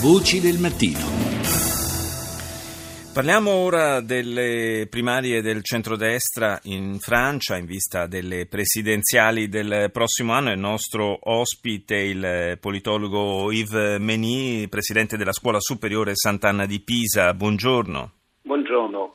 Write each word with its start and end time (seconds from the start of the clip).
Voci 0.00 0.40
del 0.40 0.58
mattino. 0.58 0.98
Parliamo 3.14 3.50
ora 3.50 4.02
delle 4.02 4.86
primarie 4.90 5.40
del 5.40 5.62
centrodestra 5.64 6.60
in 6.64 6.98
Francia 6.98 7.56
in 7.56 7.64
vista 7.64 8.06
delle 8.06 8.44
presidenziali 8.44 9.48
del 9.48 9.88
prossimo 9.90 10.34
anno. 10.34 10.52
Il 10.52 10.58
nostro 10.58 11.18
ospite, 11.22 11.96
il 11.96 12.58
politologo 12.60 13.50
Yves 13.50 13.98
Meny, 13.98 14.68
presidente 14.68 15.16
della 15.16 15.32
Scuola 15.32 15.60
Superiore 15.60 16.12
Sant'Anna 16.14 16.66
di 16.66 16.80
Pisa. 16.80 17.32
Buongiorno. 17.32 18.12
Buongiorno. 18.42 19.14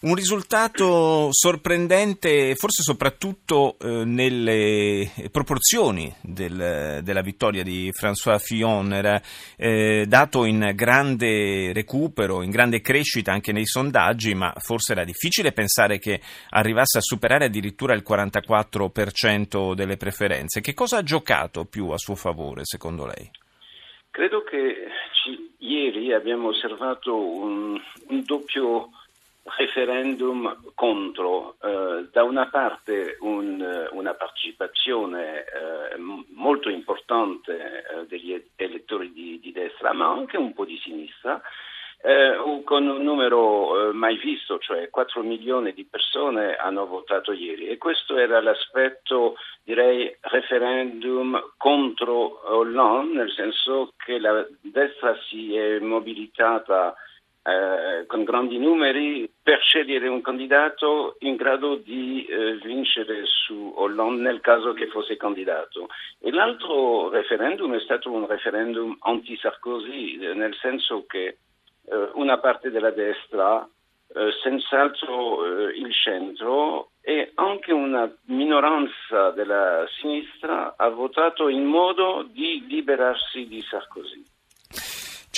Un 0.00 0.14
risultato 0.14 1.26
sorprendente, 1.32 2.54
forse 2.54 2.82
soprattutto 2.82 3.74
eh, 3.80 4.04
nelle 4.04 5.10
proporzioni 5.32 6.14
del, 6.22 7.00
della 7.02 7.20
vittoria 7.20 7.64
di 7.64 7.90
François 7.90 8.38
Fillon, 8.38 8.92
era 8.92 9.20
eh, 9.56 10.04
dato 10.06 10.44
in 10.44 10.70
grande 10.76 11.72
recupero, 11.72 12.42
in 12.42 12.50
grande 12.50 12.80
crescita 12.80 13.32
anche 13.32 13.50
nei 13.50 13.66
sondaggi, 13.66 14.34
ma 14.34 14.52
forse 14.58 14.92
era 14.92 15.02
difficile 15.02 15.50
pensare 15.50 15.98
che 15.98 16.20
arrivasse 16.50 16.98
a 16.98 17.02
superare 17.02 17.46
addirittura 17.46 17.92
il 17.94 18.04
44% 18.08 19.74
delle 19.74 19.96
preferenze. 19.96 20.60
Che 20.60 20.74
cosa 20.74 20.98
ha 20.98 21.02
giocato 21.02 21.64
più 21.64 21.88
a 21.88 21.98
suo 21.98 22.14
favore, 22.14 22.60
secondo 22.62 23.04
lei? 23.04 23.28
Credo 24.12 24.44
che 24.44 24.86
ci, 25.24 25.54
ieri 25.58 26.12
abbiamo 26.12 26.50
osservato 26.50 27.16
un, 27.16 27.80
un 28.10 28.22
doppio 28.24 28.90
referendum 29.56 30.72
contro, 30.74 31.56
eh, 31.62 32.08
da 32.10 32.22
una 32.22 32.48
parte 32.48 33.16
un, 33.20 33.88
una 33.92 34.14
partecipazione 34.14 35.44
eh, 35.44 35.96
molto 36.34 36.68
importante 36.68 37.84
eh, 37.84 38.06
degli 38.06 38.40
elettori 38.56 39.12
di, 39.12 39.38
di, 39.40 39.52
destra, 39.52 39.92
ma 39.92 40.08
anche 40.08 40.36
un 40.36 40.52
po' 40.52 40.64
di 40.64 40.78
sinistra, 40.78 41.40
eh, 42.00 42.62
con 42.64 42.86
un 42.86 43.02
numero 43.02 43.88
eh, 43.88 43.92
mai 43.92 44.16
visto, 44.18 44.58
cioè 44.58 44.88
4 44.88 45.22
milioni 45.22 45.72
di 45.72 45.84
persone 45.84 46.56
hanno 46.56 46.86
votato 46.86 47.32
ieri. 47.32 47.66
E 47.66 47.78
questo 47.78 48.16
era 48.16 48.40
l'aspetto, 48.40 49.36
direi, 49.64 50.16
referendum 50.20 51.54
contro 51.56 52.40
Hollande, 52.54 53.14
nel 53.18 53.32
senso 53.32 53.94
che 53.96 54.18
la 54.18 54.46
destra 54.60 55.16
si 55.28 55.56
è 55.56 55.78
mobilitata 55.80 56.94
eh, 57.42 58.06
con 58.06 58.24
grandi 58.24 58.58
numeri 58.58 59.30
per 59.42 59.60
scegliere 59.62 60.08
un 60.08 60.20
candidato 60.20 61.16
in 61.20 61.36
grado 61.36 61.76
di 61.76 62.26
eh, 62.26 62.58
vincere 62.62 63.22
su 63.24 63.72
Hollande 63.76 64.22
nel 64.22 64.40
caso 64.40 64.72
che 64.72 64.88
fosse 64.88 65.16
candidato. 65.16 65.88
E 66.20 66.30
l'altro 66.30 67.08
referendum 67.08 67.74
è 67.74 67.80
stato 67.80 68.10
un 68.10 68.26
referendum 68.26 68.96
anti-Sarkozy, 69.00 70.18
eh, 70.18 70.34
nel 70.34 70.54
senso 70.60 71.06
che 71.06 71.38
eh, 71.84 72.10
una 72.14 72.38
parte 72.38 72.70
della 72.70 72.90
destra, 72.90 73.66
eh, 74.14 74.30
senz'altro 74.42 75.68
il 75.68 75.92
centro 75.92 76.90
e 77.00 77.32
anche 77.34 77.72
una 77.72 78.10
minoranza 78.26 79.30
della 79.30 79.86
sinistra 79.98 80.74
ha 80.76 80.88
votato 80.88 81.48
in 81.48 81.64
modo 81.64 82.26
di 82.30 82.66
liberarsi 82.66 83.46
di 83.46 83.62
Sarkozy. 83.62 84.27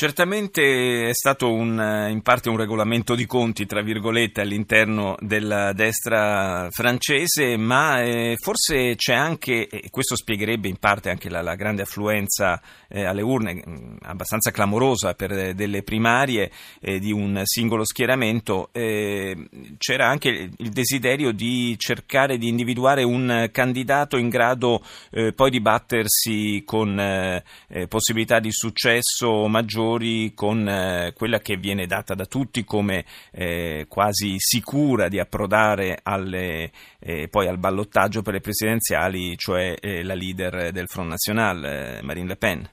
Certamente 0.00 1.10
è 1.10 1.12
stato 1.12 1.52
un, 1.52 2.08
in 2.08 2.22
parte 2.22 2.48
un 2.48 2.56
regolamento 2.56 3.14
di 3.14 3.26
conti, 3.26 3.66
tra 3.66 3.82
virgolette, 3.82 4.40
all'interno 4.40 5.14
della 5.20 5.74
destra 5.74 6.68
francese, 6.70 7.58
ma 7.58 8.00
eh, 8.00 8.38
forse 8.40 8.94
c'è 8.96 9.12
anche, 9.12 9.68
e 9.68 9.90
questo 9.90 10.16
spiegherebbe 10.16 10.68
in 10.68 10.78
parte 10.78 11.10
anche 11.10 11.28
la, 11.28 11.42
la 11.42 11.54
grande 11.54 11.82
affluenza 11.82 12.62
eh, 12.88 13.04
alle 13.04 13.20
urne, 13.20 13.62
mm, 13.62 13.96
abbastanza 14.00 14.50
clamorosa 14.50 15.12
per 15.12 15.32
eh, 15.32 15.54
delle 15.54 15.82
primarie 15.82 16.50
eh, 16.80 16.98
di 16.98 17.12
un 17.12 17.38
singolo 17.44 17.84
schieramento, 17.84 18.70
eh, 18.72 19.36
c'era 19.76 20.08
anche 20.08 20.30
il 20.56 20.70
desiderio 20.70 21.30
di 21.30 21.78
cercare 21.78 22.38
di 22.38 22.48
individuare 22.48 23.02
un 23.02 23.50
candidato 23.52 24.16
in 24.16 24.30
grado 24.30 24.82
eh, 25.10 25.34
poi 25.34 25.50
di 25.50 25.60
battersi 25.60 26.62
con 26.64 27.42
possibilità 27.88 28.40
di 28.40 28.50
successo 28.50 29.46
maggiori 29.46 29.89
maggiori 29.90 30.32
con 30.34 30.68
eh, 30.68 31.12
quella 31.16 31.38
che 31.38 31.56
viene 31.56 31.86
data 31.86 32.14
da 32.14 32.24
tutti 32.24 32.64
come 32.64 33.04
eh, 33.32 33.86
quasi 33.88 34.36
sicura 34.38 35.08
di 35.08 35.18
approdare 35.18 35.98
alle, 36.02 36.70
eh, 37.00 37.28
poi 37.28 37.48
al 37.48 37.58
ballottaggio 37.58 38.22
per 38.22 38.34
le 38.34 38.40
presidenziali, 38.40 39.36
cioè 39.36 39.74
eh, 39.80 40.04
la 40.04 40.14
leader 40.14 40.70
del 40.70 40.86
Front 40.86 41.10
National, 41.10 41.64
eh, 41.64 42.00
Marine 42.02 42.28
Le 42.28 42.36
Pen. 42.36 42.70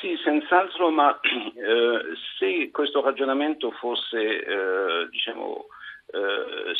Sì, 0.00 0.16
senz'altro, 0.22 0.90
ma 0.90 1.18
eh, 1.20 2.16
se 2.38 2.70
questo 2.70 3.02
ragionamento 3.02 3.70
fosse, 3.72 4.44
diciamo, 5.10 5.66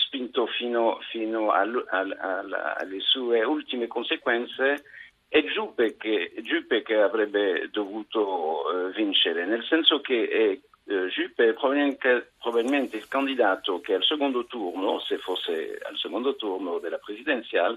spinto 0.07 0.47
fino, 0.47 0.99
fino 1.11 1.51
al, 1.51 1.85
al, 1.91 2.17
al, 2.19 2.75
alle 2.79 3.01
sue 3.01 3.45
ultime 3.45 3.87
conseguenze, 3.87 4.85
è 5.29 5.45
Giuppe 5.45 5.97
che, 5.97 6.33
Giuppe 6.43 6.83
che 6.83 6.97
avrebbe 6.97 7.69
dovuto 7.71 8.89
eh, 8.89 8.93
vincere, 8.93 9.45
nel 9.45 9.65
senso 9.65 10.01
che 10.01 10.23
eh, 10.23 10.61
Giuppe 11.09 11.49
è 11.49 11.53
probabilmente, 11.53 12.33
probabilmente, 12.41 12.97
il 12.97 13.09
candidato 13.09 13.81
che 13.81 13.95
al 13.95 14.05
secondo 14.05 14.47
turno, 14.47 15.01
se 15.01 15.19
fosse 15.19 15.79
al 15.83 15.97
secondo 15.97 16.37
turno 16.37 16.79
della 16.79 16.99
presidenziale, 16.99 17.77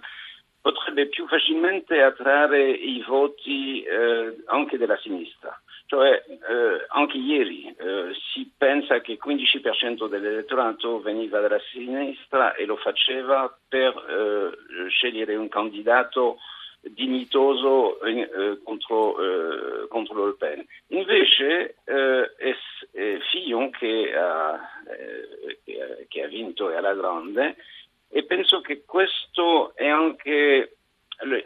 potrebbe 0.62 1.08
più 1.08 1.28
facilmente 1.28 2.02
attrarre 2.02 2.70
i 2.70 3.04
voti 3.08 3.82
eh, 3.82 4.44
anche 4.46 4.78
della 4.78 4.98
sinistra. 4.98 5.60
Cioè, 5.88 6.24
eh, 6.28 6.86
anche 6.90 7.18
ieri 7.18 7.66
eh, 7.76 8.14
si 8.32 8.52
pensa 8.56 9.02
che 9.02 9.14
il 9.14 9.20
15% 9.26 10.08
dell'elettorato 10.08 11.02
veniva 11.02 11.40
dalla 11.40 11.60
sinistra 11.72 12.54
e 12.54 12.66
lo 12.66 12.76
faceva 12.76 13.52
per 13.68 13.96
eh, 13.98 14.90
scegliere 14.90 15.36
un 15.36 15.50
candidato 15.50 16.38
dignitoso 16.82 18.00
eh, 18.02 18.60
contro, 18.64 19.16
eh, 19.20 19.88
contro, 19.88 20.28
Le 20.28 20.34
Pen. 20.34 20.66
Invece 20.88 21.76
eh, 21.84 22.36
è, 22.36 22.56
è 22.92 23.18
Fillon 23.32 23.70
che 23.72 24.14
ha, 24.16 24.60
eh, 24.88 26.08
che 26.08 26.24
ha, 26.24 26.28
vinto 26.28 26.72
e 26.72 26.76
alla 26.76 26.94
grande 26.94 27.58
e 28.10 28.24
penso 28.24 28.62
che 28.62 28.84
questo 28.86 29.76
è 29.76 29.88
anche 29.88 30.76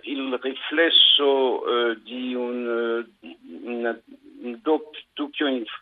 il 0.01 0.39
riflesso 0.39 1.91
eh, 1.91 2.01
di 2.03 2.33
un, 2.35 3.05
una 3.63 4.00
doppia, 4.61 5.01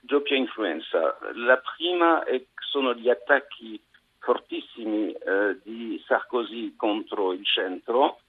doppia 0.01 0.35
influenza. 0.35 1.17
La 1.35 1.61
prima 1.75 2.23
sono 2.55 2.93
gli 2.93 3.09
attacchi 3.09 3.79
fortissimi 4.19 5.11
eh, 5.11 5.57
di 5.63 6.01
Sarkozy 6.05 6.75
contro 6.75 7.33
il 7.33 7.45
centro 7.45 8.20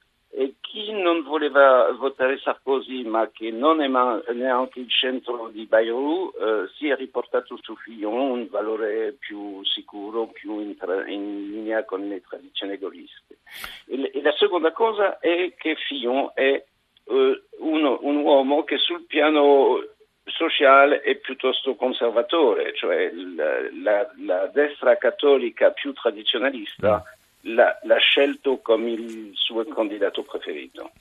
voleva 1.22 1.90
votare 1.92 2.38
Sarkozy 2.38 3.04
ma 3.04 3.30
che 3.32 3.50
non 3.50 3.80
è 3.80 3.88
neanche 4.32 4.80
il 4.80 4.90
centro 4.90 5.48
di 5.52 5.66
Bayrou 5.66 6.32
eh, 6.34 6.68
si 6.76 6.88
è 6.88 6.96
riportato 6.96 7.58
su 7.60 7.74
Fillon 7.76 8.30
un 8.30 8.48
valore 8.48 9.16
più 9.18 9.64
sicuro, 9.64 10.26
più 10.26 10.60
in, 10.60 10.76
tra- 10.76 11.08
in 11.08 11.50
linea 11.50 11.84
con 11.84 12.06
le 12.06 12.20
tradizioni 12.20 12.74
egoiste. 12.74 13.38
E, 13.86 14.10
e, 14.14 14.22
la 14.22 14.32
seconda 14.32 14.72
cosa 14.72 15.18
è 15.18 15.54
che 15.56 15.76
Fillon 15.76 16.30
è 16.34 16.64
eh, 17.04 17.42
uno, 17.58 17.98
un 18.02 18.16
uomo 18.16 18.64
che 18.64 18.78
sul 18.78 19.04
piano 19.06 19.84
sociale 20.24 21.00
è 21.00 21.16
piuttosto 21.16 21.74
conservatore, 21.74 22.74
cioè 22.74 23.10
la, 23.12 23.68
la, 23.82 24.10
la 24.24 24.46
destra 24.46 24.96
cattolica 24.96 25.70
più 25.70 25.92
tradizionalista 25.92 27.02
mm 27.04 27.20
l'ha, 27.42 27.78
l'ha 27.82 27.98
scelto 27.98 28.60
come 28.60 28.91
il 28.91 29.30
suo 29.34 29.64
candidato 29.64 30.22
preferito. 30.22 30.92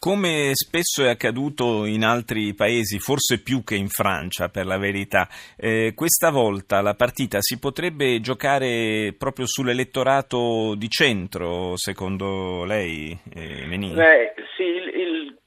Come 0.00 0.50
spesso 0.54 1.04
è 1.04 1.08
accaduto 1.08 1.84
in 1.84 2.04
altri 2.04 2.54
paesi, 2.54 3.00
forse 3.00 3.42
più 3.42 3.64
che 3.64 3.74
in 3.74 3.88
Francia 3.88 4.48
per 4.48 4.64
la 4.64 4.78
verità, 4.78 5.26
eh, 5.56 5.92
questa 5.96 6.30
volta 6.30 6.80
la 6.80 6.94
partita 6.94 7.38
si 7.40 7.58
potrebbe 7.58 8.20
giocare 8.20 9.12
proprio 9.18 9.46
sull'elettorato 9.46 10.76
di 10.76 10.88
centro, 10.88 11.76
secondo 11.76 12.64
lei, 12.64 13.18
eh, 13.34 13.66
Menin? 13.66 13.96
Beh, 13.96 14.34
sì, 14.56 14.62
il, 14.62 14.88
il, 14.94 15.38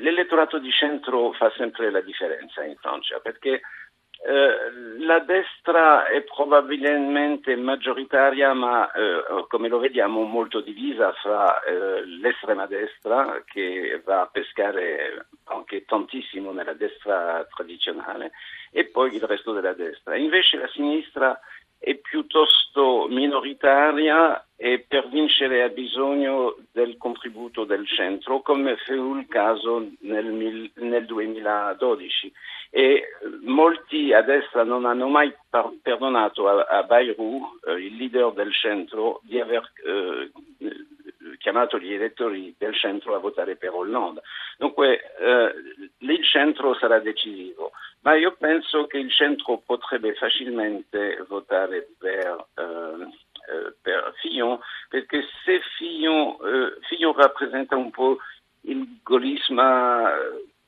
l'elettorato 0.00 0.60
di 0.60 0.70
centro 0.70 1.32
fa 1.32 1.52
sempre 1.56 1.90
la 1.90 2.00
differenza 2.00 2.62
in 2.64 2.76
Francia 2.76 3.18
perché 3.18 3.60
eh, 4.22 4.98
la 4.98 5.20
destra 5.20 6.06
è 6.06 6.22
probabilmente 6.22 7.56
maggioritaria, 7.56 8.52
ma 8.52 8.90
eh, 8.92 9.46
come 9.48 9.68
lo 9.68 9.78
vediamo 9.78 10.22
molto 10.24 10.60
divisa 10.60 11.12
fra 11.14 11.62
eh, 11.62 12.04
l'estrema 12.04 12.66
destra 12.66 13.42
che 13.46 14.02
va 14.04 14.20
a 14.20 14.26
pescare 14.26 15.26
anche 15.44 15.86
tantissimo 15.86 16.52
nella 16.52 16.74
destra 16.74 17.46
tradizionale 17.54 18.32
e 18.70 18.84
poi 18.84 19.14
il 19.14 19.22
resto 19.22 19.52
della 19.52 19.72
destra. 19.72 20.16
Invece 20.16 20.58
la 20.58 20.68
sinistra 20.68 21.40
è 21.78 21.94
piuttosto 21.94 23.06
minoritaria 23.08 24.44
e 24.54 24.84
per 24.86 25.08
vincere 25.08 25.62
ha 25.62 25.70
bisogno 25.70 26.56
del 26.72 26.98
contributo 26.98 27.64
del 27.64 27.86
centro, 27.86 28.42
come 28.42 28.76
fu 28.76 29.16
il 29.16 29.26
caso 29.26 29.88
nel, 30.00 30.70
nel 30.74 31.06
2012. 31.06 32.30
E 32.70 33.04
PD 33.50 34.12
a 34.12 34.22
destra 34.22 34.62
non 34.62 34.84
hanno 34.84 35.08
mai 35.08 35.34
par- 35.48 35.72
perdonato 35.82 36.48
a, 36.48 36.62
a 36.62 36.82
Bayrou, 36.84 37.58
eh, 37.66 37.72
il 37.72 37.96
leader 37.96 38.32
del 38.32 38.52
centro, 38.52 39.20
di 39.24 39.40
aver 39.40 39.72
eh, 39.84 40.30
chiamato 41.38 41.78
gli 41.78 41.92
elettori 41.92 42.54
del 42.56 42.74
centro 42.74 43.14
a 43.14 43.18
votare 43.18 43.56
per 43.56 43.72
Hollande. 43.72 44.22
Dunque 44.56 45.14
eh, 45.18 45.52
lì 45.98 46.14
il 46.14 46.24
centro 46.24 46.74
sarà 46.74 47.00
decisivo, 47.00 47.72
ma 48.02 48.14
io 48.14 48.36
penso 48.38 48.86
che 48.86 48.98
il 48.98 49.10
centro 49.10 49.60
potrebbe 49.66 50.14
facilmente 50.14 51.24
votare 51.28 51.88
per, 51.98 52.46
eh, 52.54 53.02
eh 53.02 53.74
per 53.82 54.14
Fillon, 54.20 54.60
perché 54.88 55.24
se 55.44 55.60
Fillon, 55.76 56.36
Fillon 56.82 57.14
rappresenta 57.14 57.74
un 57.74 57.90
po' 57.90 58.18
il 58.62 59.00
gaullismo 59.02 59.62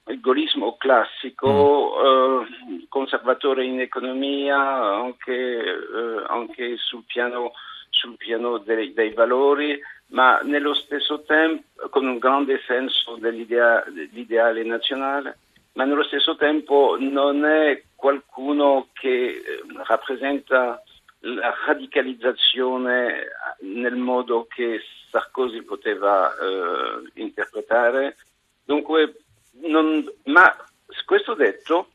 il 0.08 0.20
gaullismo 0.20 0.76
classico, 0.76 1.94
mm. 1.96 2.42
eh, 2.42 2.86
conservatore 2.88 3.64
in 3.64 3.80
economia, 3.80 4.58
anche, 4.58 5.32
eh, 5.32 6.24
anche 6.26 6.76
sul 6.76 7.04
piano, 7.06 7.52
sul 7.90 8.16
piano 8.16 8.58
dei, 8.58 8.92
dei, 8.92 9.12
valori, 9.12 9.78
ma 10.08 10.40
nello 10.40 10.74
stesso 10.74 11.22
tempo 11.22 11.88
con 11.88 12.06
un 12.06 12.18
grande 12.18 12.60
senso 12.66 13.16
dell'idea, 13.16 13.82
dell'ideale 13.88 14.62
nazionale, 14.64 15.38
ma 15.74 15.84
nello 15.84 16.04
stesso 16.04 16.36
tempo 16.36 16.96
non 16.98 17.44
è 17.44 17.82
qualcuno 17.94 18.88
che 18.92 19.08
eh, 19.08 19.42
rappresenta 19.84 20.82
la 21.20 21.54
radicalizzazione 21.66 23.28
nel 23.60 23.94
modo 23.94 24.46
che 24.48 24.80
Sarkozy 25.10 25.62
poteva 25.62 26.30
eh, 26.34 27.20
interpretare. 27.20 28.16
Dunque, 28.64 29.21
non, 29.62 30.04
ma 30.24 30.54
questo 31.04 31.34
detto, 31.34 31.88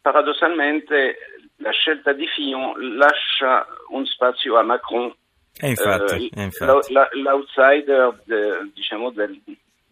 paradossalmente 0.00 1.16
la 1.56 1.70
scelta 1.70 2.12
di 2.12 2.26
Fillon 2.26 2.96
lascia 2.96 3.66
un 3.88 4.04
spazio 4.06 4.56
a 4.58 4.62
Macron, 4.62 5.14
infatti, 5.60 6.28
eh, 6.28 6.42
infatti. 6.42 6.92
l'outsider 6.92 8.22
de, 8.24 8.70
diciamo, 8.74 9.10
del, 9.10 9.40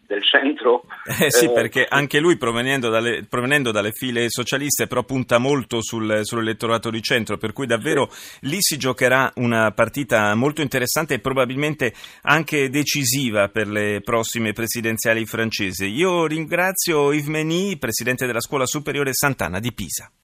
del 0.07 0.23
centro. 0.23 0.85
Eh 1.19 1.31
sì, 1.31 1.45
eh, 1.45 1.51
perché 1.51 1.85
anche 1.87 2.19
lui 2.19 2.37
provenendo 2.37 2.89
dalle, 2.89 3.25
provenendo 3.27 3.71
dalle 3.71 3.91
file 3.91 4.29
socialiste 4.29 4.87
però 4.87 5.03
punta 5.03 5.37
molto 5.37 5.81
sul, 5.81 6.21
sull'elettorato 6.23 6.89
di 6.89 7.01
centro, 7.01 7.37
per 7.37 7.53
cui 7.53 7.65
davvero 7.65 8.09
sì. 8.11 8.47
lì 8.47 8.57
si 8.59 8.77
giocherà 8.77 9.31
una 9.35 9.71
partita 9.71 10.33
molto 10.35 10.61
interessante 10.61 11.15
e 11.15 11.19
probabilmente 11.19 11.93
anche 12.23 12.69
decisiva 12.69 13.49
per 13.49 13.67
le 13.67 14.01
prossime 14.03 14.53
presidenziali 14.53 15.25
francesi. 15.25 15.85
Io 15.85 16.25
ringrazio 16.25 17.11
Yves 17.11 17.27
Meny, 17.27 17.77
presidente 17.77 18.25
della 18.25 18.41
Scuola 18.41 18.65
Superiore 18.65 19.13
Sant'Anna 19.13 19.59
di 19.59 19.73
Pisa. 19.73 20.09